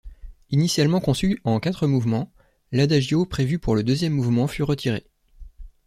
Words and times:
Initialement 0.49 0.99
conçu 0.99 1.39
en 1.43 1.59
quatre 1.59 1.85
mouvements, 1.85 2.33
l'adagio 2.71 3.27
prévu 3.27 3.59
pour 3.59 3.75
le 3.75 3.83
deuxième 3.83 4.13
mouvement 4.13 4.47
fut 4.47 4.63
retiré. 4.63 5.05